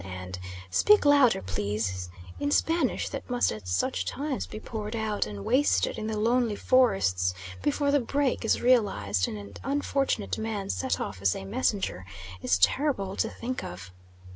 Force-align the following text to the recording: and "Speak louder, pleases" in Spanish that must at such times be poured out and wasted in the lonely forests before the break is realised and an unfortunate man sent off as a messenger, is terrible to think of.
and 0.03 0.39
"Speak 0.71 1.05
louder, 1.05 1.43
pleases" 1.43 2.09
in 2.39 2.49
Spanish 2.49 3.07
that 3.09 3.29
must 3.29 3.51
at 3.51 3.67
such 3.67 4.03
times 4.03 4.47
be 4.47 4.59
poured 4.59 4.95
out 4.95 5.27
and 5.27 5.45
wasted 5.45 5.95
in 5.95 6.07
the 6.07 6.17
lonely 6.17 6.55
forests 6.55 7.35
before 7.61 7.91
the 7.91 7.99
break 7.99 8.43
is 8.43 8.63
realised 8.63 9.27
and 9.27 9.37
an 9.37 9.53
unfortunate 9.63 10.39
man 10.39 10.71
sent 10.71 10.99
off 10.99 11.21
as 11.21 11.35
a 11.35 11.45
messenger, 11.45 12.03
is 12.41 12.57
terrible 12.57 13.15
to 13.15 13.29
think 13.29 13.63
of. 13.63 13.91